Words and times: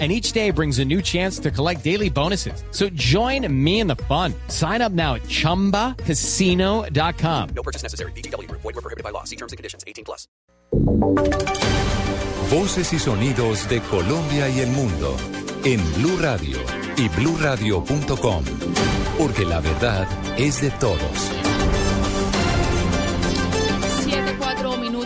and 0.00 0.10
each 0.10 0.32
day 0.32 0.50
brings 0.50 0.80
a 0.80 0.84
new 0.84 1.00
chance 1.00 1.38
to 1.38 1.52
collect 1.52 1.84
daily 1.84 2.10
bonuses. 2.10 2.64
So 2.72 2.88
join 2.90 3.46
me 3.64 3.78
in 3.78 3.86
the 3.86 3.94
fun. 3.94 4.34
Sign 4.48 4.82
up 4.82 4.90
now 4.90 5.14
at 5.14 5.22
ChumbaCasino.com. 5.22 7.48
No 7.54 7.62
purchase 7.62 7.84
necessary. 7.84 8.10
BGW. 8.12 8.50
Void 8.50 8.64
were 8.64 8.72
prohibited 8.72 9.04
by 9.04 9.10
law. 9.10 9.22
See 9.22 9.36
terms 9.36 9.52
and 9.52 9.56
conditions. 9.56 9.84
18 9.86 10.04
plus. 10.04 10.26
Voces 12.50 12.92
y 12.92 12.98
sonidos 12.98 13.68
de 13.68 13.80
Colombia 13.80 14.48
y 14.48 14.60
el 14.60 14.70
mundo 14.70 15.16
en 15.64 15.80
Blue 15.94 16.16
Radio 16.20 16.58
y 16.96 17.08
BlueRadio.com. 17.08 18.44
Porque 19.18 19.44
la 19.44 19.60
verdad 19.60 20.06
es 20.38 20.60
de 20.60 20.70
todos. 20.72 21.53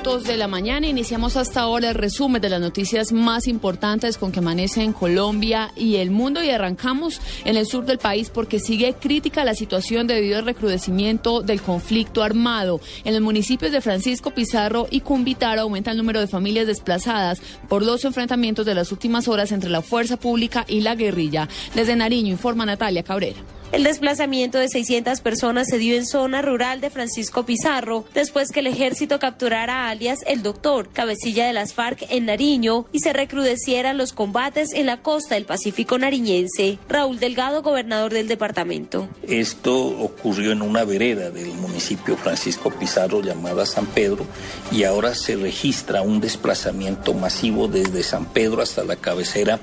Minutos 0.09 0.25
de 0.25 0.37
la 0.39 0.49
mañana. 0.49 0.87
Iniciamos 0.87 1.37
hasta 1.37 1.61
ahora 1.61 1.91
el 1.91 1.95
resumen 1.95 2.41
de 2.41 2.49
las 2.49 2.61
noticias 2.61 3.13
más 3.13 3.47
importantes 3.47 4.17
con 4.17 4.33
que 4.33 4.39
amanece 4.39 4.83
en 4.83 4.95
Colombia 4.95 5.71
y 5.77 5.97
el 5.97 6.11
mundo 6.11 6.43
y 6.43 6.49
arrancamos 6.49 7.21
en 7.45 7.57
el 7.57 7.67
sur 7.67 7.85
del 7.85 7.99
país 7.99 8.31
porque 8.31 8.59
sigue 8.59 8.95
crítica 8.95 9.45
la 9.45 9.55
situación 9.55 10.07
debido 10.07 10.39
al 10.39 10.47
recrudecimiento 10.47 11.43
del 11.43 11.61
conflicto 11.61 12.23
armado. 12.23 12.81
En 13.05 13.13
los 13.13 13.23
municipios 13.23 13.71
de 13.71 13.83
Francisco 13.83 14.31
Pizarro 14.31 14.87
y 14.91 15.01
Cumbitar 15.01 15.59
aumenta 15.59 15.91
el 15.91 15.99
número 15.99 16.21
de 16.21 16.27
familias 16.27 16.67
desplazadas 16.67 17.43
por 17.69 17.83
los 17.83 18.05
enfrentamientos 18.05 18.65
de 18.65 18.75
las 18.75 18.93
últimas 18.93 19.29
horas 19.29 19.53
entre 19.53 19.69
la 19.69 19.83
fuerza 19.83 20.17
pública 20.17 20.65
y 20.69 20.81
la 20.81 20.95
guerrilla. 20.95 21.49
Desde 21.75 21.97
Nariño 21.97 22.33
informa 22.33 22.65
Natalia 22.65 23.03
Cabrera. 23.03 23.58
El 23.71 23.85
desplazamiento 23.85 24.57
de 24.57 24.69
600 24.69 25.21
personas 25.21 25.69
se 25.69 25.77
dio 25.77 25.95
en 25.95 26.07
zona 26.07 26.41
rural 26.41 26.81
de 26.81 26.89
Francisco 26.89 27.45
Pizarro 27.45 28.07
después 28.15 28.51
que 28.51 28.61
el 28.61 28.67
ejército 28.67 29.19
capturara 29.19 29.85
a 29.85 29.91
alias 29.91 30.21
el 30.27 30.43
doctor, 30.43 30.89
cabecilla 30.91 31.47
de 31.47 31.53
las 31.53 31.75
FARC 31.75 32.07
en 32.09 32.25
Nariño, 32.27 32.87
y 32.93 33.01
se 33.01 33.13
recrudecieran 33.13 33.99
los 33.99 34.15
combates 34.15 34.73
en 34.73 34.87
la 34.87 35.03
costa 35.03 35.35
del 35.35 35.45
Pacífico 35.45 35.99
nariñense. 35.99 36.79
Raúl 36.89 37.19
Delgado, 37.19 37.63
gobernador 37.63 38.15
del 38.15 38.27
departamento. 38.27 39.07
Esto 39.29 39.77
ocurrió 39.77 40.53
en 40.53 40.63
una 40.63 40.85
vereda 40.85 41.31
del 41.31 41.53
municipio 41.53 42.17
Francisco 42.17 42.71
Pizarro 42.71 43.21
llamada 43.21 43.67
San 43.67 43.85
Pedro 43.85 44.27
y 44.73 44.85
ahora 44.85 45.15
se 45.15 45.37
registra 45.37 46.01
un 46.01 46.23
desplazamiento 46.23 47.13
masivo 47.13 47.69
desde 47.69 48.03
San 48.03 48.33
Pedro 48.33 48.63
hasta 48.63 48.83
la 48.83 48.97
cabecera 48.97 49.61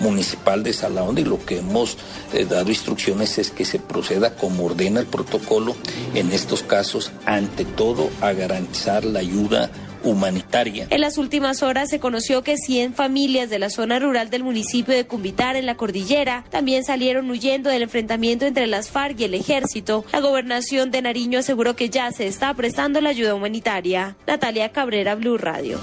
municipal 0.00 0.62
de 0.62 0.72
Salaón 0.72 1.18
y 1.18 1.24
lo 1.24 1.44
que 1.44 1.58
hemos 1.58 1.96
eh, 2.32 2.44
dado 2.44 2.68
instrucciones 2.68 3.38
es 3.38 3.50
que 3.50 3.64
se 3.64 3.78
proceda 3.78 4.34
como 4.34 4.64
ordena 4.64 5.00
el 5.00 5.06
protocolo 5.06 5.76
en 6.14 6.32
estos 6.32 6.62
casos, 6.62 7.12
ante 7.26 7.64
todo 7.64 8.10
a 8.20 8.32
garantizar 8.32 9.04
la 9.04 9.20
ayuda 9.20 9.70
humanitaria. 10.02 10.86
En 10.90 11.00
las 11.00 11.18
últimas 11.18 11.62
horas 11.62 11.90
se 11.90 12.00
conoció 12.00 12.42
que 12.42 12.56
100 12.56 12.94
familias 12.94 13.50
de 13.50 13.58
la 13.58 13.70
zona 13.70 13.98
rural 13.98 14.30
del 14.30 14.44
municipio 14.44 14.94
de 14.94 15.06
Cumbitar 15.06 15.56
en 15.56 15.66
la 15.66 15.76
cordillera 15.76 16.44
también 16.50 16.84
salieron 16.84 17.30
huyendo 17.30 17.70
del 17.70 17.82
enfrentamiento 17.82 18.46
entre 18.46 18.66
las 18.66 18.90
FARC 18.90 19.20
y 19.20 19.24
el 19.24 19.34
ejército. 19.34 20.04
La 20.12 20.20
gobernación 20.20 20.90
de 20.90 21.02
Nariño 21.02 21.40
aseguró 21.40 21.76
que 21.76 21.90
ya 21.90 22.10
se 22.12 22.26
está 22.26 22.54
prestando 22.54 23.00
la 23.00 23.10
ayuda 23.10 23.34
humanitaria. 23.34 24.16
Natalia 24.26 24.70
Cabrera, 24.70 25.14
Blue 25.14 25.38
Radio. 25.38 25.78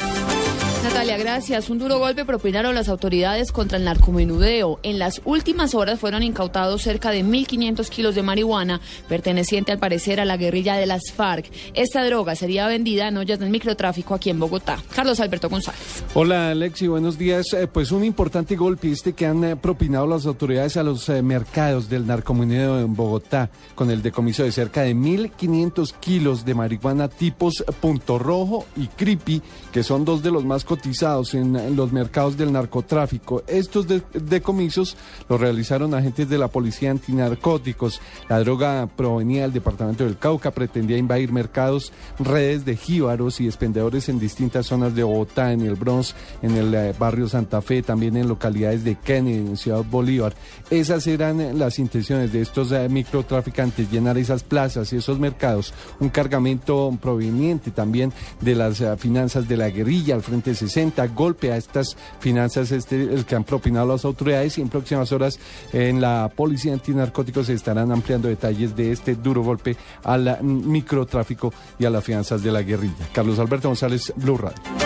Natalia, 0.86 1.17
gracias. 1.17 1.72
Un 1.72 1.80
duro 1.80 1.97
golpe 1.97 2.25
propinaron 2.25 2.75
las 2.75 2.89
autoridades 2.89 3.52
contra 3.52 3.80
el 3.80 3.86
narcomenudeo. 3.86 4.80
En 4.83 5.00
las 5.00 5.19
últimas 5.25 5.73
horas 5.73 6.00
fueron 6.00 6.22
incautados 6.22 6.83
cerca 6.83 7.09
de 7.09 7.25
1.500 7.25 7.90
kilos 7.90 8.13
de 8.13 8.22
marihuana, 8.22 8.79
perteneciente 9.09 9.72
al 9.72 9.79
parecer 9.79 10.19
a 10.19 10.25
la 10.25 10.38
guerrilla 10.38 10.75
de 10.75 10.85
las 10.85 11.12
FARC. 11.12 11.51
Esta 11.74 12.06
droga 12.06 12.35
sería 12.35 12.68
vendida 12.68 13.07
en 13.07 13.18
ollas 13.18 13.40
del 13.40 13.50
microtráfico 13.50 14.13
aquí 14.13 14.29
en 14.29 14.40
Bogotá. 14.40 14.78
Carlos 14.95 15.19
Alberto 15.19 15.50
González. 15.50 16.03
Hola, 16.13 16.51
Alexi, 16.51 16.85
buenos 16.85 17.18
días. 17.18 17.51
Eh, 17.53 17.66
pues 17.66 17.91
un 17.91 18.03
importante 18.03 18.56
golpe 18.56 18.91
este 18.91 19.13
que 19.13 19.25
han 19.25 19.44
eh, 19.44 19.56
propinado 19.56 20.06
las 20.06 20.28
autoridades 20.28 20.78
a 20.78 20.84
los 20.84 21.09
eh, 21.09 21.24
mercados 21.24 21.90
del 21.90 22.06
narcomenudeo 22.06 22.79
en 22.79 22.95
Bogotá, 22.95 23.50
con 23.74 23.90
el 23.90 24.03
decomiso 24.03 24.44
de 24.44 24.51
cerca 24.51 24.81
de 24.81 24.95
1.500 24.95 25.95
kilos 26.00 26.45
de 26.45 26.53
marihuana 26.53 27.07
tipos 27.07 27.66
Punto 27.81 28.19
Rojo 28.19 28.68
y 28.78 28.85
Creepy, 28.85 29.41
que 29.72 29.81
son 29.81 30.06
dos 30.06 30.22
de 30.22 30.29
los 30.29 30.45
más 30.45 30.63
cotizados 30.75 31.34
en, 31.36 31.75
los 31.78 31.94
mercados 31.94 32.36
del 32.36 32.52
narcotráfico. 32.52 33.44
Estos 33.47 33.88
decomisos 33.88 34.97
los 35.30 35.40
realizaron 35.40 35.94
agentes 35.94 36.28
de 36.28 36.38
la 36.38 36.50
policía 36.50 36.91
antinarcóticos. 36.91 38.02
La 38.28 38.40
droga 38.40 38.86
provenía 38.88 39.44
del 39.44 39.53
departamento 39.53 40.03
del 40.03 40.18
Cauca, 40.18 40.52
pretendía 40.52 40.97
invadir 40.97 41.31
mercados, 41.31 41.94
redes 42.19 42.66
de 42.66 42.75
jíbaros 42.75 43.40
y 43.40 43.46
expendedores 43.46 44.09
en 44.09 44.19
distintas 44.19 44.66
zonas 44.66 44.94
de 44.96 45.03
Bogotá, 45.03 45.53
en 45.53 45.62
el 45.62 45.75
Bronx, 45.75 46.13
en 46.41 46.58
el 46.58 46.74
eh, 46.74 46.94
barrio 47.00 47.30
Santa 47.30 47.62
Fe, 47.62 47.81
también 47.81 48.18
en 48.18 48.28
localidades 48.28 48.84
de 48.84 48.96
Kennedy, 48.96 49.47
en 49.47 49.56
Ciudad 49.56 49.84
Bolívar. 49.90 50.36
Esas 50.69 51.07
eran 51.07 51.57
las 51.57 51.80
intenciones 51.80 52.34
de 52.34 52.42
estos 52.42 52.74
eh, 52.74 52.90
microtraficantes, 52.90 53.90
llenar 53.90 54.18
esas 54.18 54.44
plazas 54.44 54.92
y 54.92 54.97
esos 54.97 55.19
mercados. 55.19 55.74
Un 56.02 56.09
cargamento 56.09 56.92
proveniente 57.02 57.72
también 57.72 58.12
de 58.42 58.56
las 58.56 58.81
eh, 58.81 58.97
finanzas 58.97 59.47
de 59.47 59.56
la 59.56 59.69
guerrilla 59.69 60.16
al 60.16 60.22
frente 60.22 60.50
de 60.50 60.64
60, 60.67 61.07
golpe 61.07 61.51
a 61.51 61.57
estas 61.57 61.95
finanzas 62.19 62.71
este, 62.71 63.23
que 63.27 63.35
han 63.35 63.43
propinado 63.43 63.87
las 63.87 64.05
autoridades 64.05 64.57
y 64.57 64.61
en 64.61 64.69
próximas 64.69 65.11
horas 65.11 65.39
en 65.73 66.01
la 66.01 66.31
policía 66.35 66.73
antinarcóticos 66.73 67.47
se 67.47 67.53
estarán 67.53 67.91
ampliando 67.91 68.27
detalles 68.27 68.75
de 68.75 68.91
este 68.91 69.15
duro 69.15 69.43
golpe 69.43 69.75
al 70.03 70.43
microtráfico 70.43 71.53
y 71.79 71.85
a 71.85 71.89
las 71.89 72.03
finanzas 72.03 72.43
de 72.43 72.51
la 72.51 72.61
guerrilla. 72.61 73.09
Carlos 73.13 73.39
Alberto 73.39 73.69
González, 73.69 74.13
Blue 74.15 74.37
Radio. 74.37 74.84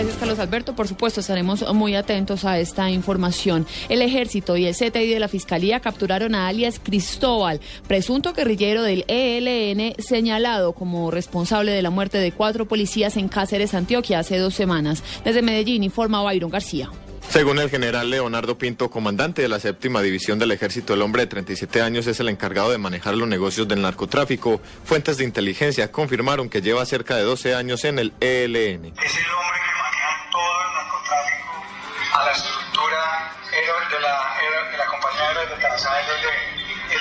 Gracias, 0.00 0.18
Carlos 0.18 0.38
Alberto. 0.38 0.74
Por 0.74 0.88
supuesto, 0.88 1.20
estaremos 1.20 1.62
muy 1.74 1.94
atentos 1.94 2.46
a 2.46 2.58
esta 2.58 2.88
información. 2.88 3.66
El 3.90 4.00
ejército 4.00 4.56
y 4.56 4.64
el 4.64 4.74
CTI 4.74 5.08
de 5.08 5.20
la 5.20 5.28
Fiscalía 5.28 5.80
capturaron 5.80 6.34
a 6.34 6.48
alias 6.48 6.80
Cristóbal, 6.82 7.60
presunto 7.86 8.32
guerrillero 8.32 8.82
del 8.82 9.04
ELN, 9.08 9.94
señalado 9.98 10.72
como 10.72 11.10
responsable 11.10 11.72
de 11.72 11.82
la 11.82 11.90
muerte 11.90 12.16
de 12.16 12.32
cuatro 12.32 12.66
policías 12.66 13.18
en 13.18 13.28
Cáceres, 13.28 13.74
Antioquia, 13.74 14.20
hace 14.20 14.38
dos 14.38 14.54
semanas. 14.54 15.04
Desde 15.22 15.42
Medellín 15.42 15.84
informa 15.84 16.22
Byron 16.22 16.50
García. 16.50 16.88
Según 17.28 17.58
el 17.58 17.70
general 17.70 18.10
Leonardo 18.10 18.58
Pinto, 18.58 18.90
comandante 18.90 19.42
de 19.42 19.48
la 19.48 19.60
séptima 19.60 20.02
división 20.02 20.38
del 20.38 20.50
ejército, 20.50 20.94
el 20.94 21.02
hombre 21.02 21.22
de 21.22 21.26
37 21.28 21.80
años 21.82 22.06
es 22.06 22.18
el 22.18 22.28
encargado 22.28 22.72
de 22.72 22.78
manejar 22.78 23.16
los 23.16 23.28
negocios 23.28 23.68
del 23.68 23.82
narcotráfico. 23.82 24.60
Fuentes 24.82 25.18
de 25.18 25.24
inteligencia 25.24 25.92
confirmaron 25.92 26.48
que 26.48 26.62
lleva 26.62 26.84
cerca 26.86 27.16
de 27.16 27.22
12 27.22 27.54
años 27.54 27.84
en 27.84 28.00
el 28.00 28.12
ELN. 28.18 28.86
Es 28.86 29.14
el 29.14 29.49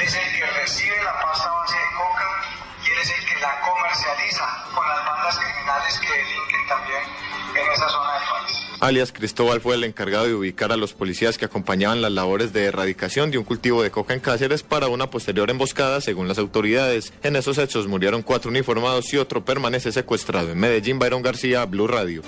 es 0.09 0.16
el 0.16 0.40
que 0.40 0.46
recibe 0.59 0.96
la 1.03 1.14
pasta 1.22 1.50
base 1.50 1.75
de 1.78 1.84
coca 1.96 2.25
y 2.84 2.90
él 2.90 2.97
es 3.00 3.09
el 3.12 3.25
que 3.25 3.36
la 3.40 3.62
comercializa 3.62 4.66
con 4.74 4.88
las 4.88 5.06
bandas 5.06 5.38
criminales 5.38 6.00
que 6.00 6.08
delinquen 6.08 6.68
también 6.68 7.02
en 7.56 7.72
esa 7.72 7.90
zona 7.90 8.14
del 8.14 8.24
país. 8.30 8.58
Alias 8.80 9.12
Cristóbal 9.12 9.62
fue 9.62 9.75
el 9.75 9.84
encargado 9.84 10.25
de 10.25 10.34
ubicar 10.34 10.72
a 10.72 10.78
los 10.78 10.94
policías 10.94 11.38
que 11.38 11.46
acompañaban 11.46 12.02
las 12.02 12.12
labores 12.12 12.53
de 12.53 12.66
erradicación 12.66 13.30
de 13.30 13.38
un 13.38 13.44
cultivo 13.44 13.84
de 13.84 13.92
coca 13.92 14.16
en 14.16 14.19
Cáceres 14.19 14.64
para 14.64 14.88
una 14.88 15.12
posterior 15.12 15.52
emboscada, 15.52 16.02
según 16.02 16.28
las 16.28 16.40
autoridades. 16.40 17.14
En 17.22 17.36
esos 17.36 17.59
hechos 17.59 17.88
murieron 17.88 18.24
cuatro 18.24 18.50
uniformados 18.50 19.14
y 19.14 19.18
otro 19.18 19.46
permanece 19.46 19.92
secuestrado. 19.92 20.52
En 20.52 20.59
Medellín, 20.59 20.98
Byron 20.98 21.22
García, 21.22 21.66
Blue 21.66 21.88
Radio. 21.88 22.24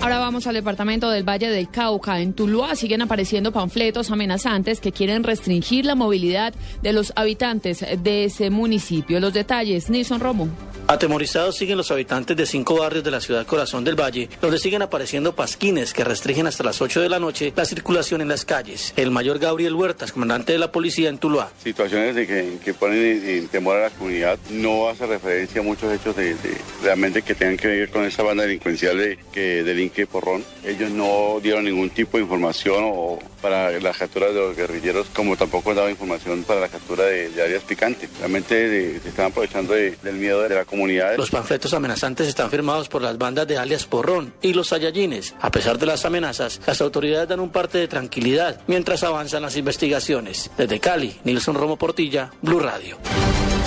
Ahora 0.00 0.20
vamos 0.20 0.46
al 0.46 0.54
departamento 0.54 1.10
del 1.10 1.28
Valle 1.28 1.50
del 1.50 1.68
Cauca. 1.68 2.20
En 2.20 2.32
Tuluá 2.32 2.76
siguen 2.76 3.02
apareciendo 3.02 3.50
panfletos 3.50 4.12
amenazantes 4.12 4.80
que 4.80 4.92
quieren 4.92 5.24
restringir 5.24 5.84
la 5.84 5.96
movilidad 5.96 6.54
de 6.82 6.92
los 6.92 7.12
habitantes 7.16 7.84
de 8.02 8.24
ese 8.24 8.48
municipio. 8.48 9.18
Los 9.18 9.34
detalles, 9.34 9.90
Nilson 9.90 10.20
Romo. 10.20 10.48
Atemorizados 10.90 11.54
siguen 11.58 11.76
los 11.76 11.90
habitantes 11.90 12.34
de 12.34 12.46
cinco 12.46 12.78
barrios 12.78 13.04
de 13.04 13.10
la 13.10 13.20
ciudad 13.20 13.44
Corazón 13.44 13.84
del 13.84 13.94
Valle, 13.94 14.30
donde 14.40 14.58
siguen 14.58 14.80
apareciendo 14.80 15.34
pasquines 15.34 15.92
que 15.92 16.02
restringen 16.02 16.46
hasta 16.46 16.64
las 16.64 16.80
8 16.80 17.02
de 17.02 17.10
la 17.10 17.18
noche 17.18 17.52
la 17.54 17.66
circulación 17.66 18.22
en 18.22 18.28
las 18.28 18.46
calles. 18.46 18.94
El 18.96 19.10
mayor 19.10 19.38
Gabriel 19.38 19.74
Huertas, 19.74 20.12
comandante 20.12 20.52
de 20.52 20.58
la 20.58 20.72
policía 20.72 21.10
en 21.10 21.18
Tuluá. 21.18 21.52
Situaciones 21.62 22.14
de 22.14 22.26
que, 22.26 22.72
ponen 22.72 23.22
en, 23.22 23.48
temor 23.48 23.76
a 23.76 23.82
la 23.82 23.90
comunidad, 23.90 24.38
no 24.48 24.88
hace 24.88 25.04
referencia 25.04 25.60
a 25.60 25.64
muchos 25.64 25.92
hechos 25.92 26.16
de, 26.16 26.34
realmente 26.82 27.20
que 27.20 27.34
tengan 27.34 27.58
que 27.58 27.68
ver 27.68 27.90
con 27.90 28.06
esa 28.06 28.22
banda 28.22 28.44
delincuencial 28.44 28.96
de, 28.96 29.18
que 29.30 29.62
delinque 29.64 30.06
porrón. 30.06 30.42
Ellos 30.64 30.90
no 30.90 31.38
dieron 31.42 31.66
ningún 31.66 31.90
tipo 31.90 32.16
de 32.16 32.22
información 32.22 32.84
o 32.86 33.18
para 33.40 33.70
la 33.78 33.92
captura 33.92 34.26
de 34.28 34.34
los 34.34 34.56
guerrilleros, 34.56 35.06
como 35.14 35.36
tampoco 35.36 35.74
daba 35.74 35.90
información 35.90 36.42
para 36.44 36.60
la 36.60 36.68
captura 36.68 37.04
de, 37.04 37.30
de 37.30 37.42
áreas 37.42 37.62
picantes. 37.62 38.10
Realmente 38.18 39.00
se 39.00 39.08
estaban 39.08 39.30
aprovechando 39.32 39.74
de- 39.74 39.96
del 40.02 40.16
miedo 40.16 40.42
de 40.42 40.54
la 40.54 40.64
comunidad. 40.64 41.16
Los 41.16 41.30
panfletos 41.30 41.72
amenazantes 41.74 42.28
están 42.28 42.50
firmados 42.50 42.88
por 42.88 43.02
las 43.02 43.16
bandas 43.18 43.46
de 43.46 43.56
alias 43.58 43.86
Porrón 43.86 44.34
y 44.42 44.52
los 44.52 44.68
Sayayines. 44.68 45.34
A 45.40 45.50
pesar 45.50 45.78
de 45.78 45.86
las 45.86 46.04
amenazas, 46.04 46.60
las 46.66 46.80
autoridades 46.80 47.28
dan 47.28 47.40
un 47.40 47.50
parte 47.50 47.78
de 47.78 47.88
tranquilidad 47.88 48.60
mientras 48.66 49.02
avanzan 49.02 49.42
las 49.42 49.56
investigaciones. 49.56 50.50
Desde 50.56 50.80
Cali, 50.80 51.18
Nilson 51.24 51.54
Romo 51.54 51.76
Portilla, 51.76 52.30
Blue 52.42 52.60
Radio. 52.60 52.98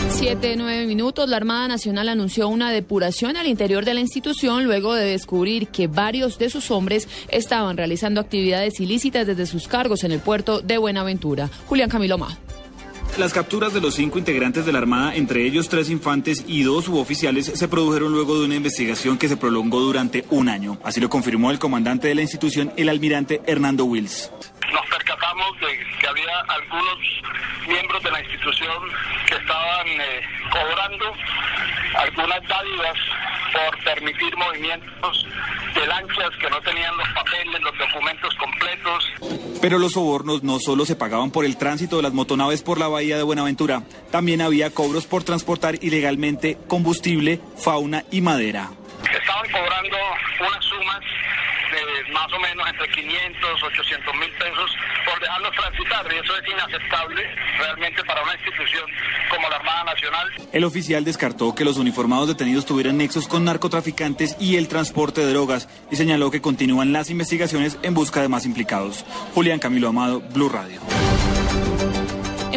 Siete, 0.09 0.55
nueve 0.55 0.85
minutos. 0.85 1.27
La 1.29 1.37
Armada 1.37 1.67
Nacional 1.67 2.09
anunció 2.09 2.47
una 2.47 2.71
depuración 2.71 3.37
al 3.37 3.47
interior 3.47 3.85
de 3.85 3.93
la 3.93 4.01
institución 4.01 4.65
luego 4.65 4.93
de 4.93 5.05
descubrir 5.05 5.67
que 5.69 5.87
varios 5.87 6.37
de 6.37 6.49
sus 6.49 6.71
hombres 6.71 7.07
estaban 7.29 7.77
realizando 7.77 8.21
actividades 8.21 8.79
ilícitas 8.79 9.25
desde 9.27 9.45
sus 9.45 9.67
cargos 9.67 10.03
en 10.03 10.11
el 10.11 10.19
puerto 10.19 10.61
de 10.61 10.77
Buenaventura. 10.77 11.49
Julián 11.67 11.89
Camilo 11.89 12.17
Ma. 12.17 12.37
Las 13.17 13.33
capturas 13.33 13.73
de 13.73 13.81
los 13.81 13.95
cinco 13.95 14.19
integrantes 14.19 14.65
de 14.65 14.71
la 14.71 14.79
Armada, 14.79 15.15
entre 15.15 15.45
ellos 15.45 15.67
tres 15.67 15.89
infantes 15.89 16.45
y 16.47 16.63
dos 16.63 16.85
suboficiales, 16.85 17.45
se 17.45 17.67
produjeron 17.67 18.13
luego 18.13 18.39
de 18.39 18.45
una 18.45 18.55
investigación 18.55 19.17
que 19.17 19.27
se 19.27 19.35
prolongó 19.35 19.81
durante 19.81 20.23
un 20.29 20.47
año. 20.47 20.77
Así 20.83 21.01
lo 21.01 21.09
confirmó 21.09 21.51
el 21.51 21.59
comandante 21.59 22.07
de 22.07 22.15
la 22.15 22.21
institución, 22.21 22.71
el 22.77 22.87
almirante 22.87 23.41
Hernando 23.45 23.83
Wills. 23.83 24.31
nos 24.71 24.85
percatamos 24.89 25.59
de 25.59 25.77
que 25.99 26.07
había 26.07 26.39
algunos 26.47 26.97
miembros 27.67 28.01
de 28.01 28.11
la 28.11 28.21
institución 28.21 28.77
estaban 29.41 29.87
eh, 29.87 30.21
cobrando 30.51 31.13
algunas 31.95 32.47
dádivas 32.47 32.97
por 33.53 33.83
permitir 33.83 34.35
movimientos 34.37 35.27
de 35.75 35.87
lanchas 35.87 36.29
que 36.39 36.49
no 36.49 36.61
tenían 36.61 36.95
los 36.97 37.07
papeles, 37.09 37.61
los 37.61 37.77
documentos 37.77 38.35
completos. 38.35 39.11
Pero 39.61 39.77
los 39.77 39.93
sobornos 39.93 40.43
no 40.43 40.59
solo 40.59 40.85
se 40.85 40.95
pagaban 40.95 41.31
por 41.31 41.45
el 41.45 41.57
tránsito 41.57 41.97
de 41.97 42.03
las 42.03 42.13
motonaves 42.13 42.63
por 42.63 42.79
la 42.79 42.87
bahía 42.87 43.17
de 43.17 43.23
Buenaventura, 43.23 43.83
también 44.11 44.41
había 44.41 44.71
cobros 44.71 45.05
por 45.05 45.23
transportar 45.23 45.75
ilegalmente 45.81 46.57
combustible, 46.67 47.39
fauna 47.57 48.05
y 48.11 48.21
madera. 48.21 48.69
Estaban 49.03 49.51
cobrando 49.51 49.97
unas 50.39 50.65
sumas 50.65 50.99
más 52.13 52.31
o 52.33 52.39
menos 52.39 52.67
entre 52.67 52.87
500, 52.89 53.63
800 53.63 54.15
mil 54.15 54.31
pesos 54.31 54.71
por 55.05 55.19
dejarlos 55.19 55.51
transitar 55.51 56.05
y 56.13 56.17
eso 56.17 56.37
es 56.37 56.51
inaceptable 56.51 57.23
realmente 57.57 58.03
para 58.03 58.23
una 58.23 58.33
institución 58.33 58.83
como 59.29 59.49
la 59.49 59.55
Armada 59.55 59.83
Nacional. 59.85 60.27
El 60.51 60.63
oficial 60.63 61.03
descartó 61.03 61.55
que 61.55 61.65
los 61.65 61.77
uniformados 61.77 62.27
detenidos 62.27 62.65
tuvieran 62.65 62.97
nexos 62.97 63.27
con 63.27 63.45
narcotraficantes 63.45 64.35
y 64.39 64.57
el 64.57 64.67
transporte 64.67 65.21
de 65.21 65.31
drogas 65.31 65.67
y 65.91 65.95
señaló 65.95 66.31
que 66.31 66.41
continúan 66.41 66.93
las 66.93 67.09
investigaciones 67.09 67.77
en 67.83 67.93
busca 67.93 68.21
de 68.21 68.27
más 68.27 68.45
implicados. 68.45 69.05
Julián 69.33 69.59
Camilo 69.59 69.89
Amado, 69.89 70.21
Blue 70.33 70.49
Radio. 70.49 70.81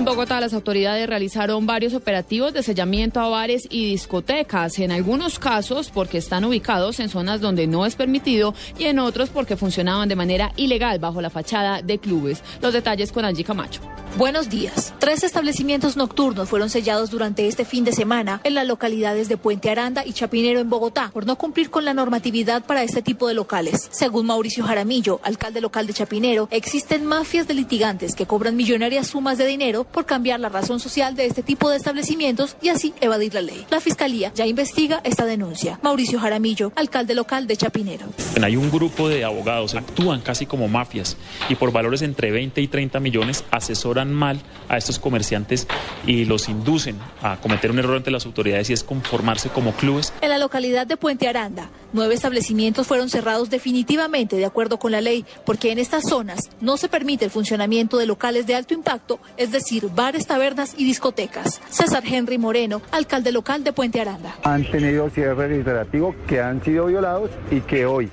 En 0.04 0.10
Bogotá, 0.10 0.38
las 0.38 0.52
autoridades 0.52 1.08
realizaron 1.08 1.64
varios 1.64 1.94
operativos 1.94 2.52
de 2.52 2.62
sellamiento 2.62 3.20
a 3.20 3.28
bares 3.30 3.66
y 3.70 3.86
discotecas, 3.86 4.78
en 4.78 4.92
algunos 4.92 5.38
casos 5.38 5.90
porque 5.90 6.18
están 6.18 6.44
ubicados 6.44 7.00
en 7.00 7.08
zonas 7.08 7.40
donde 7.40 7.66
no 7.66 7.86
es 7.86 7.94
permitido 7.94 8.52
y 8.78 8.84
en 8.84 8.98
otros 8.98 9.30
porque 9.30 9.56
funcionaban 9.56 10.10
de 10.10 10.14
manera 10.14 10.52
ilegal 10.56 10.98
bajo 10.98 11.22
la 11.22 11.30
fachada 11.30 11.80
de 11.80 11.98
clubes. 11.98 12.42
Los 12.60 12.74
detalles 12.74 13.12
con 13.12 13.24
Angie 13.24 13.44
Camacho. 13.44 13.80
Buenos 14.16 14.48
días. 14.48 14.94
Tres 15.00 15.24
establecimientos 15.24 15.96
nocturnos 15.96 16.48
fueron 16.48 16.70
sellados 16.70 17.10
durante 17.10 17.48
este 17.48 17.64
fin 17.64 17.84
de 17.84 17.92
semana 17.92 18.40
en 18.44 18.54
las 18.54 18.64
localidades 18.64 19.28
de 19.28 19.36
Puente 19.36 19.70
Aranda 19.70 20.06
y 20.06 20.12
Chapinero 20.12 20.60
en 20.60 20.70
Bogotá 20.70 21.10
por 21.12 21.26
no 21.26 21.34
cumplir 21.34 21.68
con 21.68 21.84
la 21.84 21.94
normatividad 21.94 22.64
para 22.64 22.84
este 22.84 23.02
tipo 23.02 23.26
de 23.26 23.34
locales. 23.34 23.88
Según 23.90 24.26
Mauricio 24.26 24.62
Jaramillo, 24.64 25.18
alcalde 25.24 25.60
local 25.60 25.88
de 25.88 25.94
Chapinero, 25.94 26.46
existen 26.52 27.06
mafias 27.06 27.48
de 27.48 27.54
litigantes 27.54 28.14
que 28.14 28.24
cobran 28.24 28.54
millonarias 28.54 29.08
sumas 29.08 29.36
de 29.36 29.46
dinero 29.46 29.82
por 29.82 30.06
cambiar 30.06 30.38
la 30.38 30.48
razón 30.48 30.78
social 30.78 31.16
de 31.16 31.26
este 31.26 31.42
tipo 31.42 31.68
de 31.68 31.76
establecimientos 31.76 32.56
y 32.62 32.68
así 32.68 32.94
evadir 33.00 33.34
la 33.34 33.42
ley. 33.42 33.66
La 33.68 33.80
fiscalía 33.80 34.30
ya 34.32 34.46
investiga 34.46 35.00
esta 35.02 35.26
denuncia. 35.26 35.80
Mauricio 35.82 36.20
Jaramillo, 36.20 36.70
alcalde 36.76 37.16
local 37.16 37.48
de 37.48 37.56
Chapinero. 37.56 38.06
Hay 38.40 38.54
un 38.54 38.70
grupo 38.70 39.08
de 39.08 39.24
abogados, 39.24 39.74
actúan 39.74 40.20
casi 40.20 40.46
como 40.46 40.68
mafias 40.68 41.16
y 41.48 41.56
por 41.56 41.72
valores 41.72 42.02
entre 42.02 42.30
20 42.30 42.60
y 42.60 42.68
30 42.68 43.00
millones 43.00 43.44
asesoran 43.50 44.03
mal 44.12 44.40
a 44.68 44.76
estos 44.76 44.98
comerciantes 44.98 45.66
y 46.06 46.24
los 46.24 46.48
inducen 46.48 46.96
a 47.22 47.36
cometer 47.40 47.70
un 47.70 47.78
error 47.78 47.96
ante 47.96 48.10
las 48.10 48.26
autoridades 48.26 48.70
y 48.70 48.72
es 48.72 48.84
conformarse 48.84 49.48
como 49.48 49.72
clubes. 49.72 50.12
En 50.20 50.30
la 50.30 50.38
localidad 50.38 50.86
de 50.86 50.96
Puente 50.96 51.28
Aranda, 51.28 51.70
nueve 51.92 52.14
establecimientos 52.14 52.86
fueron 52.86 53.10
cerrados 53.10 53.50
definitivamente 53.50 54.36
de 54.36 54.44
acuerdo 54.44 54.78
con 54.78 54.92
la 54.92 55.00
ley, 55.00 55.24
porque 55.44 55.72
en 55.72 55.78
estas 55.78 56.04
zonas 56.08 56.50
no 56.60 56.76
se 56.76 56.88
permite 56.88 57.24
el 57.24 57.30
funcionamiento 57.30 57.98
de 57.98 58.06
locales 58.06 58.46
de 58.46 58.54
alto 58.54 58.74
impacto, 58.74 59.20
es 59.36 59.52
decir, 59.52 59.88
bares, 59.94 60.26
tabernas 60.26 60.74
y 60.76 60.84
discotecas. 60.84 61.60
César 61.70 62.02
Henry 62.06 62.38
Moreno, 62.38 62.82
alcalde 62.90 63.32
local 63.32 63.64
de 63.64 63.72
Puente 63.72 64.00
Aranda. 64.00 64.36
han 64.42 64.64
tenido 64.70 65.10
cierre 65.10 65.48
reiterativo 65.48 66.14
que 66.26 66.40
han 66.40 66.62
sido 66.64 66.86
violados 66.86 67.30
y 67.50 67.60
que 67.60 67.86
hoy, 67.86 68.10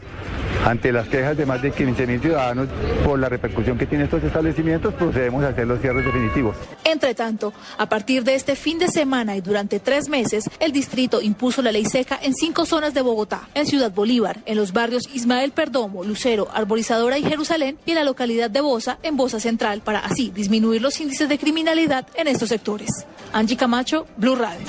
ante 0.66 0.92
las 0.92 1.08
quejas 1.08 1.38
de 1.38 1.46
más 1.46 1.62
de 1.62 1.72
15 1.72 2.08
mil 2.08 2.22
ciudadanos 2.22 2.68
por 3.06 3.20
la 3.20 3.30
repercusión 3.30 3.78
que 3.78 3.86
tienen 3.86 4.06
estos 4.06 4.24
establecimientos, 4.24 4.94
procedemos 4.94 5.44
a 5.44 5.50
hacer 5.50 5.68
los 5.68 5.80
cierres 5.82 6.06
definitivos. 6.06 6.56
Entre 6.84 7.16
tanto, 7.16 7.54
a 7.78 7.88
partir 7.88 8.24
de 8.24 8.36
este 8.36 8.56
fin 8.56 8.80
de 8.80 8.88
semana 8.88 9.36
y 9.36 9.42
durante 9.42 9.80
tres 9.80 10.10
meses, 10.10 10.50
el 10.60 10.72
distrito 10.72 11.22
impuso 11.22 11.62
la 11.62 11.72
ley 11.72 11.86
seca 11.86 12.20
en 12.22 12.34
cinco 12.34 12.66
zonas 12.66 12.94
de 12.94 13.02
Bogotá, 13.02 13.50
en 13.54 13.66
Ciudad 13.66 13.92
Bolívar, 13.92 14.40
en 14.46 14.58
los 14.58 14.74
barrios 14.74 15.04
Ismael 15.14 15.52
Perdomo, 15.52 16.04
Lucero, 16.04 16.48
Arborizadora 16.54 17.18
y 17.18 17.24
Jerusalén, 17.24 17.78
y 17.86 17.92
en 17.92 17.96
la 17.96 18.04
localidad 18.04 18.50
de 18.50 18.62
Bosa, 18.62 18.98
en 19.04 19.18
Bosa 19.18 19.40
Central, 19.40 19.82
para 19.84 20.00
así 20.00 20.32
disminuir 20.32 20.82
los 20.82 21.00
índices 21.00 21.30
de 21.30 21.38
criminalidad 21.38 22.08
en 22.16 22.28
estos 22.28 22.50
sectores. 22.50 22.90
Angie 23.34 23.58
Camacho, 23.58 24.06
Blue 24.18 24.36
Radio. 24.36 24.66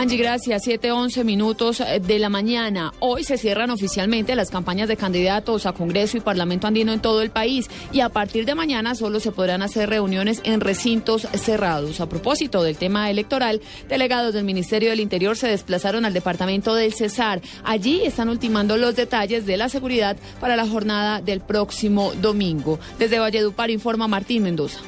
Angie, 0.00 0.16
gracias. 0.16 0.62
7, 0.64 0.92
11 0.92 1.24
minutos 1.24 1.80
eh, 1.80 2.00
de 2.00 2.18
la 2.18 2.30
mañana. 2.30 2.90
Hoy 3.00 3.22
se 3.22 3.36
cierran 3.36 3.68
oficialmente 3.68 4.34
las 4.34 4.50
campañas 4.50 4.88
de 4.88 4.96
candidatos 4.96 5.66
a 5.66 5.74
Congreso 5.74 6.16
y 6.16 6.20
Parlamento 6.20 6.66
andino 6.66 6.94
en 6.94 7.00
todo 7.00 7.20
el 7.20 7.28
país 7.28 7.68
y 7.92 8.00
a 8.00 8.08
partir 8.08 8.46
de 8.46 8.54
mañana 8.54 8.94
solo 8.94 9.20
se 9.20 9.30
podrán 9.30 9.60
hacer 9.60 9.90
reuniones 9.90 10.40
en 10.44 10.62
recintos 10.62 11.28
cerrados. 11.34 12.00
A 12.00 12.08
propósito 12.08 12.62
del 12.62 12.78
tema 12.78 13.10
electoral, 13.10 13.60
delegados 13.90 14.32
del 14.32 14.44
Ministerio 14.44 14.88
del 14.88 15.00
Interior 15.00 15.36
se 15.36 15.48
desplazaron 15.48 16.06
al 16.06 16.14
departamento 16.14 16.74
del 16.74 16.94
Cesar. 16.94 17.42
Allí 17.62 18.00
están 18.02 18.30
ultimando 18.30 18.78
los 18.78 18.96
detalles 18.96 19.44
de 19.44 19.58
la 19.58 19.68
seguridad 19.68 20.16
para 20.40 20.56
la 20.56 20.66
jornada 20.66 21.20
del 21.20 21.40
próximo 21.40 22.14
domingo. 22.22 22.80
Desde 22.98 23.18
Valledupar 23.18 23.68
informa 23.68 24.08
Martín 24.08 24.44
Mendoza. 24.44 24.80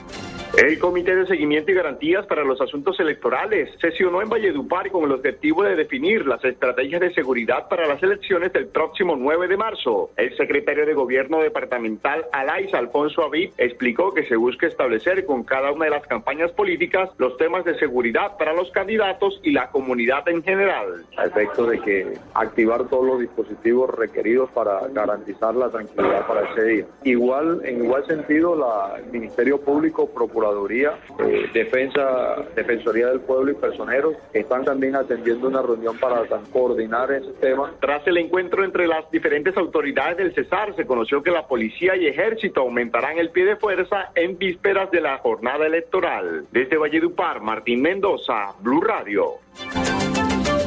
El 0.57 0.79
Comité 0.79 1.17
de 1.17 1.27
Seguimiento 1.27 1.71
y 1.71 1.75
Garantías 1.75 2.27
para 2.27 2.45
los 2.45 2.61
Asuntos 2.61 3.01
Electorales 3.01 3.71
sesionó 3.81 4.21
en 4.21 4.29
Valledupar 4.29 4.91
con 4.91 5.05
el 5.05 5.13
objetivo 5.13 5.63
de 5.63 5.77
definir 5.77 6.27
las 6.27 6.45
estrategias 6.45 7.01
de 7.01 7.15
seguridad 7.15 7.69
para 7.69 7.89
las 7.89 8.03
elecciones 8.03 8.53
del 8.53 8.67
próximo 8.67 9.17
9 9.17 9.49
de 9.49 9.57
marzo. 9.57 10.11
El 10.19 10.37
secretario 10.37 10.85
de 10.85 10.93
Gobierno 10.93 11.39
departamental 11.41 12.27
Alais 12.33 12.73
Alfonso 12.75 13.25
Aviv 13.25 13.53
explicó 13.57 14.13
que 14.13 14.27
se 14.27 14.37
busca 14.37 14.67
establecer 14.67 15.25
con 15.25 15.43
cada 15.43 15.73
una 15.73 15.87
de 15.87 15.93
las 15.93 16.07
campañas 16.07 16.53
políticas 16.53 17.09
los 17.17 17.39
temas 17.39 17.65
de 17.65 17.79
seguridad 17.79 18.37
para 18.37 18.53
los 18.53 18.71
candidatos 18.73 19.41
y 19.43 19.53
la 19.53 19.71
comunidad 19.71 20.29
en 20.29 20.43
general. 20.43 21.07
a 21.17 21.25
efecto 21.25 21.67
de 21.67 21.81
que 21.81 22.13
activar 22.35 22.89
todos 22.89 23.07
los 23.07 23.21
dispositivos 23.21 23.89
requeridos 23.95 24.51
para 24.51 24.87
garantizar 24.89 25.55
la 25.55 25.71
tranquilidad 25.71 26.27
para 26.27 26.53
ese 26.53 26.65
día. 26.65 26.87
Igual, 27.05 27.63
en 27.65 27.85
igual 27.85 28.07
sentido, 28.07 28.55
la 28.55 28.83
el 28.99 29.07
Ministerio 29.11 29.61
Público, 29.61 30.09
Procuraduría, 30.43 30.99
eh, 31.21 31.49
Defensa, 31.55 32.35
Defensoría 32.57 33.07
del 33.07 33.21
Pueblo 33.21 33.53
y 33.53 33.55
Personeros 33.55 34.17
están 34.33 34.65
también 34.65 34.97
atendiendo 34.97 35.47
una 35.47 35.63
reunión 35.63 35.97
para 35.99 36.25
coordinar 36.53 37.13
ese 37.13 37.31
tema. 37.41 37.73
Tras 37.81 38.05
el 38.09 38.17
encuentro 38.17 38.65
entre 38.65 38.89
las 38.89 39.09
diferentes 39.13 39.57
autoridades 39.57 40.17
del 40.17 40.35
Cesar, 40.35 40.75
se 40.75 40.85
conoció 40.85 41.23
que 41.23 41.31
la 41.31 41.47
policía 41.47 41.95
y 41.95 42.09
ejército 42.09 42.63
aumentarán 42.63 43.19
el 43.19 43.31
pie 43.31 43.45
de 43.45 43.55
fuerza 43.55 44.11
en 44.17 44.37
vísperas 44.37 44.91
de 44.91 45.01
la 45.01 45.19
jornada 45.19 45.65
electoral. 45.65 46.47
Desde 46.51 46.77
Valledupar, 46.77 47.41
Martín 47.41 47.81
Mendoza, 47.81 48.53
Blue 48.61 48.81
Radio. 48.81 49.39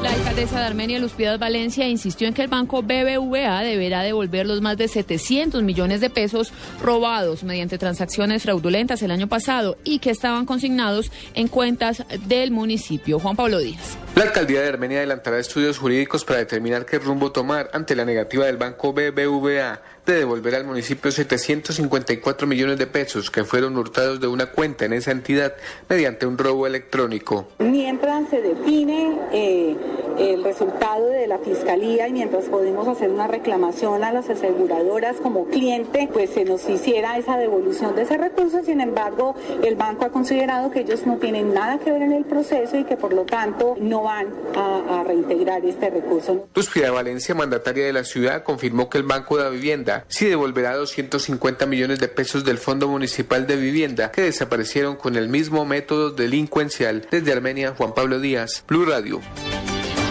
La 0.06 0.14
alcaldesa 0.14 0.60
de 0.60 0.66
Armenia, 0.68 1.00
Luz 1.00 1.16
Valencia, 1.18 1.88
insistió 1.88 2.28
en 2.28 2.36
que 2.36 2.44
el 2.44 2.48
banco 2.48 2.84
BBVA 2.84 3.64
deberá 3.64 4.04
devolver 4.04 4.46
los 4.46 4.62
más 4.62 4.78
de 4.78 4.88
700 4.88 5.64
millones 5.64 6.00
de 6.00 6.12
pesos 6.12 6.54
robados 6.80 7.44
mediante 7.44 7.80
transacciones 7.80 8.44
fraudulentas 8.44 9.02
el 9.02 9.10
año 9.10 9.26
pasado 9.26 9.80
y 9.84 9.98
que 9.98 10.12
estaban 10.12 10.46
consignados 10.46 11.12
en 11.34 11.48
cuentas 11.48 12.04
del 12.28 12.52
municipio. 12.52 13.18
Juan 13.18 13.36
Pablo 13.36 13.58
Díaz. 13.58 13.98
La 14.16 14.24
alcaldía 14.24 14.62
de 14.62 14.70
Armenia 14.70 15.00
adelantará 15.00 15.40
estudios 15.40 15.78
jurídicos 15.78 16.24
para 16.24 16.40
determinar 16.40 16.86
qué 16.86 17.00
rumbo 17.00 17.34
tomar 17.34 17.70
ante 17.74 17.98
la 17.98 18.06
negativa 18.06 18.46
del 18.46 18.56
banco 18.56 18.94
BBVA 18.94 19.82
de 20.06 20.14
devolver 20.14 20.56
al 20.56 20.64
municipio 20.64 21.12
754 21.12 22.48
millones 22.48 22.78
de 22.78 22.88
pesos 22.88 23.30
que 23.30 23.44
fueron 23.44 23.76
hurtados 23.78 24.22
de 24.22 24.28
una 24.28 24.46
cuenta 24.46 24.86
en 24.86 24.94
esa 24.94 25.12
entidad 25.12 25.56
mediante 25.90 26.26
un 26.26 26.38
robo 26.38 26.66
electrónico. 26.66 27.50
Mientras 27.60 28.30
se 28.30 28.42
define 28.42 29.20
eh, 29.34 29.76
el 30.18 30.44
resultado 30.44 31.08
de 31.08 31.28
la 31.28 31.38
fiscalía 31.40 32.08
y 32.08 32.14
mientras 32.14 32.46
podemos 32.46 32.88
hacer 32.88 33.10
una 33.10 33.28
reclamación 33.28 34.04
a 34.04 34.12
las 34.12 34.30
aseguradoras 34.30 35.18
como 35.18 35.46
cliente, 35.46 36.10
pues 36.12 36.32
se 36.32 36.46
nos 36.46 36.68
hiciera 36.70 37.18
esa 37.18 37.38
devolución 37.38 37.96
de 37.96 38.04
ese 38.04 38.18
recurso. 38.18 38.64
Sin 38.64 38.82
embargo, 38.82 39.36
el 39.64 39.76
banco 39.76 40.06
ha 40.06 40.10
considerado 40.10 40.72
que 40.72 40.82
ellos 40.82 41.06
no 41.06 41.18
tienen 41.18 41.54
nada 41.54 41.80
que 41.80 41.92
ver 41.92 42.02
en 42.02 42.14
el 42.14 42.26
proceso 42.26 42.78
y 42.78 42.84
que 42.84 42.98
por 42.98 43.14
lo 43.14 43.24
tanto 43.24 43.76
no 43.80 44.04
van 44.04 44.28
a, 44.56 45.00
a 45.00 45.04
reintegrar 45.04 45.64
este 45.66 45.90
recurso. 45.90 46.48
Luz 46.54 46.70
Valencia, 46.92 47.36
mandataria 47.36 47.86
de 47.86 47.94
la 47.94 48.04
ciudad, 48.04 48.44
confirmó 48.44 48.90
que 48.90 48.98
el 48.98 49.04
Banco 49.04 49.38
de 49.38 49.44
la 49.44 49.50
Vivienda 49.50 50.06
sí 50.08 50.26
devolverá 50.26 50.76
250 50.76 51.66
millones 51.66 52.00
de 52.00 52.08
pesos 52.08 52.44
del 52.44 52.58
Fondo 52.58 52.88
Municipal 52.88 53.48
de 53.48 53.56
Vivienda 53.56 54.12
que 54.12 54.22
desaparecieron 54.22 54.96
con 54.96 55.16
el 55.16 55.30
mismo 55.30 55.66
método 55.66 56.12
delincuencial. 56.12 57.08
Desde 57.10 57.32
Armenia, 57.32 57.74
Juan 57.78 57.94
Pablo 57.94 58.20
Díaz, 58.20 58.64
Blue 58.68 58.86
Radio. 58.86 59.22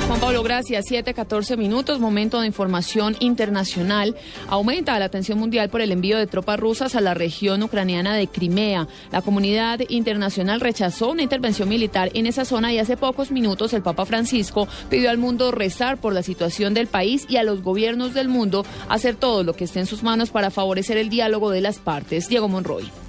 Juan 0.07 0.21
Pablo, 0.21 0.43
gracias. 0.43 0.85
7, 0.87 1.15
14 1.15 1.57
minutos, 1.57 1.99
momento 1.99 2.39
de 2.41 2.47
información 2.47 3.17
internacional. 3.21 4.15
Aumenta 4.49 4.99
la 4.99 5.07
atención 5.07 5.39
mundial 5.39 5.71
por 5.71 5.81
el 5.81 5.93
envío 5.93 6.19
de 6.19 6.27
tropas 6.27 6.61
rusas 6.61 6.95
a 6.95 7.01
la 7.01 7.15
región 7.15 7.63
ucraniana 7.63 8.15
de 8.15 8.29
Crimea. 8.29 8.87
La 9.11 9.23
comunidad 9.23 9.81
internacional 9.89 10.61
rechazó 10.61 11.11
una 11.11 11.23
intervención 11.23 11.71
militar 11.71 12.11
en 12.13 12.27
esa 12.27 12.45
zona 12.45 12.71
y 12.71 12.79
hace 12.79 12.99
pocos 12.99 13.31
minutos 13.31 13.73
el 13.73 13.83
Papa 13.83 14.05
Francisco 14.05 14.69
pidió 14.91 15.09
al 15.09 15.17
mundo 15.17 15.53
rezar 15.53 15.97
por 15.97 16.13
la 16.13 16.23
situación 16.23 16.75
del 16.75 16.87
país 16.87 17.25
y 17.31 17.39
a 17.39 17.43
los 17.43 17.63
gobiernos 17.63 18.13
del 18.13 18.29
mundo 18.29 18.67
hacer 18.91 19.17
todo 19.17 19.43
lo 19.43 19.55
que 19.55 19.65
esté 19.65 19.81
en 19.81 19.87
sus 19.87 20.03
manos 20.03 20.29
para 20.29 20.51
favorecer 20.51 20.99
el 20.99 21.09
diálogo 21.09 21.51
de 21.51 21.63
las 21.63 21.79
partes. 21.79 22.29
Diego 22.29 22.49
Monroy. 22.49 23.04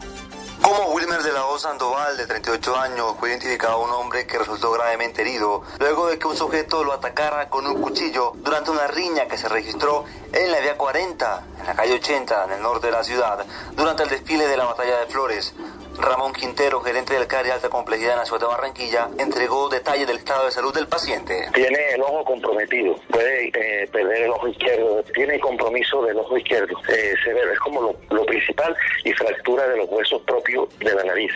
Como 0.75 0.89
Wilmer 0.89 1.23
de 1.23 1.31
la 1.31 1.45
O 1.45 1.57
Sandoval, 1.57 2.17
de 2.17 2.27
38 2.27 2.75
años, 2.75 3.15
fue 3.17 3.29
identificado 3.29 3.79
un 3.79 3.91
hombre 3.91 4.27
que 4.27 4.37
resultó 4.37 4.73
gravemente 4.73 5.21
herido 5.21 5.63
luego 5.79 6.07
de 6.07 6.19
que 6.19 6.27
un 6.27 6.35
sujeto 6.35 6.83
lo 6.83 6.91
atacara 6.91 7.47
con 7.47 7.65
un 7.65 7.81
cuchillo 7.81 8.33
durante 8.35 8.71
una 8.71 8.85
riña 8.87 9.25
que 9.25 9.37
se 9.37 9.47
registró 9.47 10.03
en 10.33 10.51
la 10.51 10.59
vía 10.59 10.77
40, 10.77 11.43
en 11.61 11.65
la 11.65 11.75
calle 11.75 11.93
80, 11.93 12.43
en 12.43 12.51
el 12.51 12.61
norte 12.61 12.87
de 12.87 12.91
la 12.91 13.05
ciudad, 13.05 13.45
durante 13.73 14.03
el 14.03 14.09
desfile 14.09 14.47
de 14.47 14.57
la 14.57 14.65
Batalla 14.65 14.99
de 14.99 15.05
Flores. 15.05 15.53
Ramón 15.97 16.33
Quintero, 16.33 16.81
gerente 16.81 17.13
del 17.13 17.27
CARI 17.27 17.51
Alta 17.51 17.69
Complejidad 17.69 18.13
en 18.13 18.19
la 18.19 18.25
ciudad 18.25 18.41
de 18.41 18.47
Barranquilla, 18.47 19.09
entregó 19.17 19.69
detalles 19.69 20.07
del 20.07 20.17
estado 20.17 20.45
de 20.45 20.51
salud 20.51 20.73
del 20.73 20.87
paciente. 20.87 21.49
Tiene 21.53 21.79
el 21.93 22.01
ojo 22.01 22.23
comprometido, 22.25 22.95
puede 23.09 23.47
eh, 23.47 23.87
perder 23.91 24.23
el 24.23 24.31
ojo 24.31 24.47
izquierdo, 24.47 25.03
tiene 25.13 25.39
compromiso 25.39 26.03
del 26.03 26.17
ojo 26.17 26.37
izquierdo, 26.37 26.77
eh, 26.89 27.13
severo, 27.23 27.51
es 27.51 27.59
como 27.59 27.81
lo, 27.81 27.95
lo 28.09 28.25
principal 28.25 28.75
y 29.03 29.13
fractura 29.13 29.67
de 29.67 29.77
los 29.77 29.89
huesos 29.89 30.21
propios 30.23 30.67
de 30.79 30.93
la 30.93 31.03
nariz 31.03 31.31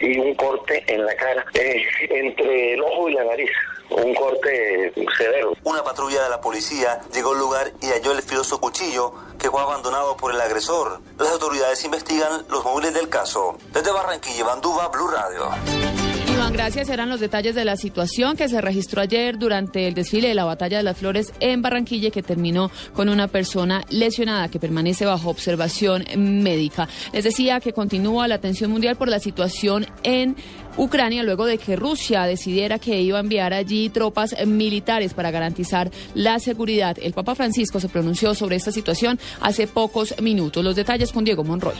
y 0.00 0.18
un 0.18 0.34
corte 0.34 0.84
en 0.86 1.04
la 1.04 1.14
cara 1.16 1.44
eh, 1.54 1.82
entre 2.10 2.74
el 2.74 2.82
ojo 2.82 3.08
y 3.08 3.14
la 3.14 3.24
nariz 3.24 3.50
un 3.90 4.14
corte 4.14 4.92
severo. 5.16 5.54
Una 5.62 5.82
patrulla 5.84 6.24
de 6.24 6.30
la 6.30 6.40
policía 6.40 7.00
llegó 7.12 7.32
al 7.32 7.38
lugar 7.38 7.72
y 7.80 7.86
halló 7.86 8.12
el 8.12 8.22
filoso 8.22 8.60
cuchillo 8.60 9.14
que 9.38 9.50
fue 9.50 9.60
abandonado 9.60 10.16
por 10.16 10.34
el 10.34 10.40
agresor. 10.40 11.00
Las 11.18 11.28
autoridades 11.28 11.84
investigan 11.84 12.44
los 12.48 12.64
móviles 12.64 12.94
del 12.94 13.08
caso. 13.08 13.56
Desde 13.72 13.92
Barranquilla, 13.92 14.44
Bandúa, 14.44 14.88
Blue 14.88 15.08
Radio. 15.08 15.50
Iván, 16.34 16.52
gracias. 16.52 16.88
Eran 16.88 17.08
los 17.08 17.20
detalles 17.20 17.54
de 17.54 17.64
la 17.64 17.76
situación 17.76 18.36
que 18.36 18.48
se 18.48 18.60
registró 18.60 19.02
ayer 19.02 19.38
durante 19.38 19.86
el 19.86 19.94
desfile 19.94 20.28
de 20.28 20.34
la 20.34 20.44
Batalla 20.44 20.78
de 20.78 20.82
las 20.82 20.96
Flores 20.96 21.32
en 21.38 21.62
Barranquilla 21.62 22.10
que 22.10 22.22
terminó 22.24 22.72
con 22.92 23.08
una 23.08 23.28
persona 23.28 23.84
lesionada 23.90 24.48
que 24.48 24.58
permanece 24.58 25.06
bajo 25.06 25.30
observación 25.30 26.04
médica. 26.16 26.88
Les 27.12 27.22
decía 27.22 27.60
que 27.60 27.72
continúa 27.72 28.26
la 28.26 28.34
atención 28.34 28.70
mundial 28.70 28.96
por 28.96 29.08
la 29.08 29.20
situación 29.20 29.86
en 30.02 30.36
Ucrania 30.76 31.22
luego 31.22 31.46
de 31.46 31.58
que 31.58 31.76
Rusia 31.76 32.24
decidiera 32.24 32.78
que 32.78 33.00
iba 33.00 33.18
a 33.18 33.20
enviar 33.20 33.52
allí 33.52 33.88
tropas 33.90 34.34
militares 34.46 35.14
para 35.14 35.30
garantizar 35.30 35.90
la 36.14 36.38
seguridad. 36.38 36.96
El 37.00 37.12
Papa 37.12 37.34
Francisco 37.34 37.78
se 37.78 37.88
pronunció 37.88 38.34
sobre 38.34 38.56
esta 38.56 38.72
situación 38.72 39.18
hace 39.40 39.66
pocos 39.66 40.14
minutos. 40.20 40.64
Los 40.64 40.76
detalles 40.76 41.12
con 41.12 41.24
Diego 41.24 41.44
Monroy. 41.44 41.74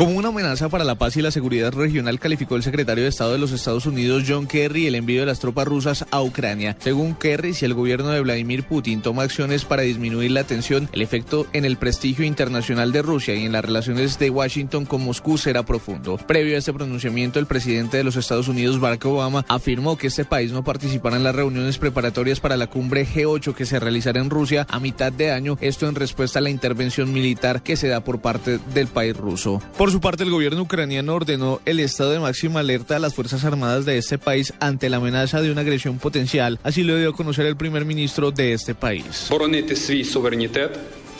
Como 0.00 0.16
una 0.16 0.28
amenaza 0.28 0.70
para 0.70 0.84
la 0.84 0.94
paz 0.94 1.18
y 1.18 1.20
la 1.20 1.30
seguridad 1.30 1.74
regional, 1.74 2.18
calificó 2.18 2.56
el 2.56 2.62
secretario 2.62 3.04
de 3.04 3.10
Estado 3.10 3.32
de 3.32 3.38
los 3.38 3.52
Estados 3.52 3.84
Unidos, 3.84 4.24
John 4.26 4.46
Kerry, 4.46 4.86
el 4.86 4.94
envío 4.94 5.20
de 5.20 5.26
las 5.26 5.40
tropas 5.40 5.68
rusas 5.68 6.06
a 6.10 6.22
Ucrania. 6.22 6.74
Según 6.80 7.14
Kerry, 7.14 7.52
si 7.52 7.66
el 7.66 7.74
gobierno 7.74 8.08
de 8.08 8.22
Vladimir 8.22 8.64
Putin 8.64 9.02
toma 9.02 9.24
acciones 9.24 9.66
para 9.66 9.82
disminuir 9.82 10.30
la 10.30 10.44
tensión, 10.44 10.88
el 10.92 11.02
efecto 11.02 11.46
en 11.52 11.66
el 11.66 11.76
prestigio 11.76 12.24
internacional 12.24 12.92
de 12.92 13.02
Rusia 13.02 13.34
y 13.34 13.44
en 13.44 13.52
las 13.52 13.62
relaciones 13.62 14.18
de 14.18 14.30
Washington 14.30 14.86
con 14.86 15.04
Moscú 15.04 15.36
será 15.36 15.64
profundo. 15.64 16.16
Previo 16.16 16.54
a 16.54 16.60
este 16.60 16.72
pronunciamiento, 16.72 17.38
el 17.38 17.44
presidente 17.44 17.98
de 17.98 18.04
los 18.04 18.09
Estados 18.16 18.48
Unidos, 18.48 18.80
Barack 18.80 19.04
Obama, 19.06 19.44
afirmó 19.48 19.96
que 19.96 20.08
este 20.08 20.24
país 20.24 20.52
no 20.52 20.64
participará 20.64 21.16
en 21.16 21.24
las 21.24 21.34
reuniones 21.34 21.78
preparatorias 21.78 22.40
para 22.40 22.56
la 22.56 22.68
cumbre 22.68 23.06
G8 23.06 23.54
que 23.54 23.66
se 23.66 23.80
realizará 23.80 24.20
en 24.20 24.30
Rusia 24.30 24.66
a 24.68 24.80
mitad 24.80 25.12
de 25.12 25.30
año, 25.30 25.56
esto 25.60 25.88
en 25.88 25.94
respuesta 25.94 26.38
a 26.38 26.42
la 26.42 26.50
intervención 26.50 27.12
militar 27.12 27.62
que 27.62 27.76
se 27.76 27.88
da 27.88 28.02
por 28.02 28.20
parte 28.20 28.58
del 28.74 28.86
país 28.86 29.16
ruso. 29.16 29.62
Por 29.76 29.90
su 29.90 30.00
parte, 30.00 30.24
el 30.24 30.30
gobierno 30.30 30.62
ucraniano 30.62 31.14
ordenó 31.14 31.60
el 31.64 31.80
estado 31.80 32.10
de 32.10 32.20
máxima 32.20 32.60
alerta 32.60 32.96
a 32.96 32.98
las 32.98 33.14
Fuerzas 33.14 33.44
Armadas 33.44 33.84
de 33.84 33.98
este 33.98 34.18
país 34.18 34.52
ante 34.60 34.90
la 34.90 34.98
amenaza 34.98 35.40
de 35.40 35.50
una 35.50 35.62
agresión 35.62 35.98
potencial. 35.98 36.58
Así 36.62 36.82
lo 36.82 36.96
dio 36.96 37.10
a 37.10 37.14
conocer 37.14 37.46
el 37.46 37.56
primer 37.56 37.84
ministro 37.84 38.30
de 38.30 38.52
este 38.52 38.74
país 38.74 39.26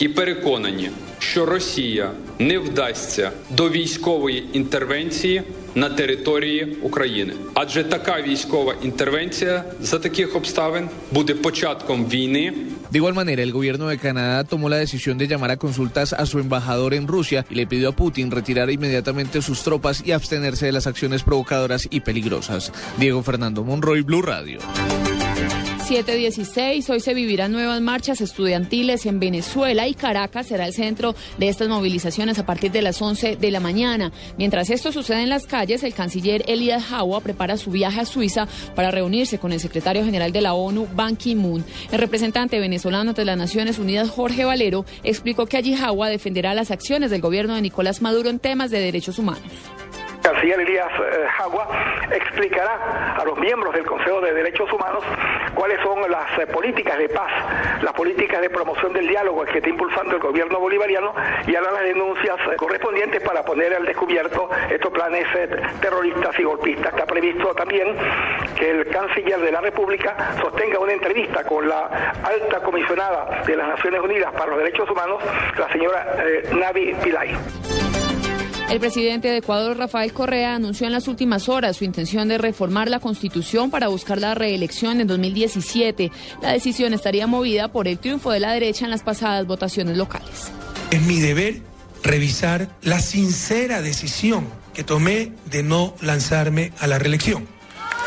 і 0.00 0.08
переконані, 0.08 0.90
що 1.18 1.46
Росія 1.46 2.10
не 2.38 2.58
вдасться 2.58 3.30
до 3.50 3.70
військової 3.70 4.44
інтервенції 4.52 5.42
на 5.74 5.90
території 5.90 6.76
України. 6.82 7.34
Адже 7.54 7.84
така 7.84 8.22
військова 8.22 8.74
інтервенція 8.82 9.64
за 9.80 9.98
таких 9.98 10.36
обставин 10.36 10.88
буде 11.12 11.34
початком 11.34 12.06
війни 12.06 12.52
De 12.92 12.98
igual 12.98 13.14
manera, 13.14 13.42
el 13.42 13.52
gobierno 13.52 13.88
de 13.88 13.98
Canadá 13.98 14.44
tomó 14.44 14.68
la 14.68 14.78
decisión 14.78 15.18
de 15.18 15.26
llamar 15.26 15.50
a 15.50 15.56
consultas 15.56 16.12
a 16.12 16.24
su 16.24 16.38
embajador 16.38 16.94
en 16.94 17.08
Rusia 17.08 17.44
y 17.50 17.54
le 17.56 17.66
pidió 17.66 17.88
a 17.88 17.92
Putin 17.92 18.30
retirar 18.30 18.70
inmediatamente 18.70 19.42
sus 19.42 19.62
tropas 19.64 20.02
y 20.06 20.12
abstenerse 20.12 20.66
de 20.66 20.72
las 20.72 20.86
acciones 20.86 21.22
provocadoras 21.24 21.88
y 21.90 22.00
peligrosas. 22.00 22.72
Diego 22.96 23.22
Fernando 23.24 23.64
Monroy, 23.64 24.02
Blue 24.02 24.22
Radio. 24.22 24.60
716. 25.91 26.89
Hoy 26.89 27.01
se 27.01 27.13
vivirán 27.13 27.51
nuevas 27.51 27.81
marchas 27.81 28.21
estudiantiles 28.21 29.05
en 29.05 29.19
Venezuela 29.19 29.89
y 29.89 29.93
Caracas 29.93 30.47
será 30.47 30.65
el 30.65 30.73
centro 30.73 31.15
de 31.37 31.49
estas 31.49 31.67
movilizaciones 31.67 32.39
a 32.39 32.45
partir 32.45 32.71
de 32.71 32.81
las 32.81 33.01
11 33.01 33.35
de 33.35 33.51
la 33.51 33.59
mañana. 33.59 34.13
Mientras 34.37 34.69
esto 34.69 34.93
sucede 34.93 35.21
en 35.21 35.27
las 35.27 35.45
calles, 35.45 35.83
el 35.83 35.93
canciller 35.93 36.45
Elias 36.47 36.93
Hawa 36.93 37.19
prepara 37.19 37.57
su 37.57 37.71
viaje 37.71 37.99
a 37.99 38.05
Suiza 38.05 38.47
para 38.73 38.89
reunirse 38.89 39.37
con 39.37 39.51
el 39.51 39.59
secretario 39.59 40.05
general 40.05 40.31
de 40.31 40.39
la 40.39 40.53
ONU, 40.53 40.87
Ban 40.95 41.17
Ki-moon. 41.17 41.65
El 41.91 41.99
representante 41.99 42.57
venezolano 42.61 43.09
ante 43.09 43.25
las 43.25 43.37
Naciones 43.37 43.77
Unidas, 43.77 44.09
Jorge 44.09 44.45
Valero, 44.45 44.85
explicó 45.03 45.45
que 45.45 45.57
allí 45.57 45.73
Hawa 45.73 46.07
defenderá 46.07 46.53
las 46.53 46.71
acciones 46.71 47.11
del 47.11 47.19
gobierno 47.19 47.55
de 47.55 47.63
Nicolás 47.63 48.01
Maduro 48.01 48.29
en 48.29 48.39
temas 48.39 48.71
de 48.71 48.79
derechos 48.79 49.19
humanos 49.19 49.51
canciller 50.31 50.61
Elías 50.61 50.87
eh, 50.87 51.27
Jagua 51.37 51.67
explicará 52.11 53.15
a 53.17 53.25
los 53.25 53.37
miembros 53.37 53.73
del 53.73 53.85
Consejo 53.85 54.21
de 54.21 54.33
Derechos 54.33 54.71
Humanos 54.71 55.03
cuáles 55.53 55.79
son 55.81 56.09
las 56.09 56.39
eh, 56.39 56.47
políticas 56.47 56.97
de 56.97 57.09
paz, 57.09 57.31
las 57.81 57.93
políticas 57.93 58.41
de 58.41 58.49
promoción 58.49 58.93
del 58.93 59.07
diálogo 59.07 59.43
que 59.43 59.57
está 59.57 59.69
impulsando 59.69 60.15
el 60.15 60.21
gobierno 60.21 60.59
bolivariano 60.59 61.13
y 61.45 61.55
hará 61.55 61.71
las 61.71 61.83
denuncias 61.83 62.37
eh, 62.51 62.55
correspondientes 62.55 63.21
para 63.21 63.43
poner 63.43 63.73
al 63.75 63.85
descubierto 63.85 64.49
estos 64.69 64.91
planes 64.91 65.27
terroristas 65.81 66.39
y 66.39 66.43
golpistas. 66.43 66.93
Está 66.93 67.05
previsto 67.05 67.53
también 67.53 67.95
que 68.57 68.71
el 68.71 68.87
canciller 68.87 69.39
de 69.39 69.51
la 69.51 69.61
República 69.61 70.35
sostenga 70.41 70.79
una 70.79 70.93
entrevista 70.93 71.43
con 71.43 71.67
la 71.67 72.13
alta 72.23 72.61
comisionada 72.61 73.43
de 73.45 73.55
las 73.55 73.67
Naciones 73.67 74.01
Unidas 74.01 74.31
para 74.33 74.51
los 74.51 74.59
Derechos 74.59 74.89
Humanos, 74.89 75.21
la 75.57 75.69
señora 75.71 76.15
Navi 76.53 76.93
Pillay. 77.03 77.80
El 78.71 78.79
presidente 78.79 79.27
de 79.27 79.39
Ecuador, 79.39 79.77
Rafael 79.77 80.13
Correa, 80.13 80.55
anunció 80.55 80.87
en 80.87 80.93
las 80.93 81.09
últimas 81.09 81.49
horas 81.49 81.75
su 81.75 81.83
intención 81.83 82.29
de 82.29 82.37
reformar 82.37 82.89
la 82.89 83.01
constitución 83.01 83.69
para 83.69 83.89
buscar 83.89 84.17
la 84.17 84.33
reelección 84.33 85.01
en 85.01 85.07
2017. 85.07 86.09
La 86.41 86.53
decisión 86.53 86.93
estaría 86.93 87.27
movida 87.27 87.69
por 87.73 87.89
el 87.89 87.99
triunfo 87.99 88.31
de 88.31 88.39
la 88.39 88.53
derecha 88.53 88.85
en 88.85 88.91
las 88.91 89.03
pasadas 89.03 89.45
votaciones 89.45 89.97
locales. 89.97 90.53
Es 90.89 91.01
mi 91.01 91.19
deber 91.19 91.61
revisar 92.01 92.69
la 92.81 93.01
sincera 93.01 93.81
decisión 93.81 94.47
que 94.73 94.85
tomé 94.85 95.33
de 95.47 95.63
no 95.63 95.93
lanzarme 95.99 96.71
a 96.79 96.87
la 96.87 96.97
reelección, 96.97 97.49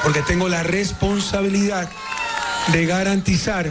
porque 0.02 0.22
tengo 0.22 0.48
la 0.48 0.62
responsabilidad 0.62 1.90
de 2.72 2.86
garantizar 2.86 3.70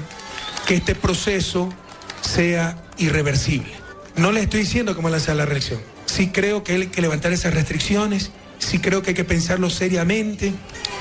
que 0.68 0.76
este 0.76 0.94
proceso 0.94 1.74
sea 2.22 2.84
irreversible. 3.00 3.72
No 4.16 4.32
le 4.32 4.42
estoy 4.42 4.60
diciendo 4.60 4.96
lance 5.10 5.32
a 5.32 5.34
la 5.34 5.46
reelección 5.46 5.93
sí 6.14 6.28
creo 6.28 6.64
que 6.64 6.74
hay 6.74 6.88
que 6.88 7.02
levantar 7.02 7.34
esas 7.34 7.56
restricciones, 7.56 8.30
sí 8.60 8.78
creo 8.78 9.02
que 9.02 9.10
hay 9.10 9.16
que 9.16 9.24
pensarlo 9.24 9.72
seriamente, 9.72 10.54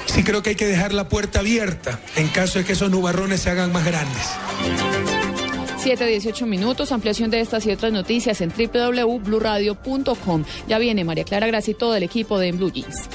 sí 0.07 0.25
creo 0.25 0.42
que 0.42 0.50
hay 0.50 0.57
que 0.57 0.66
dejar 0.66 0.95
la 0.95 1.11
puerta 1.11 1.40
abierta 1.40 2.00
en 2.16 2.28
caso 2.28 2.59
de 2.59 2.64
que 2.64 2.73
esos 2.73 2.90
nubarrones 2.90 3.42
se 3.42 3.50
hagan 3.50 3.73
más 3.73 3.85
grandes. 3.85 4.23
7, 5.76 6.07
18 6.07 6.47
minutos, 6.47 6.92
ampliación 6.92 7.28
de 7.31 7.40
estas 7.40 7.66
y 7.66 7.73
otras 7.73 7.92
noticias 7.92 8.40
en 8.40 8.50
www.bluradio.com. 8.57 10.45
Ya 10.66 10.78
viene 10.78 11.04
María 11.04 11.25
Clara 11.25 11.47
Gracia 11.47 11.73
y 11.73 11.75
todo 11.75 11.95
el 11.95 12.04
equipo 12.04 12.38
de 12.38 12.52
Blue 12.52 12.73
Jeans. 12.73 13.09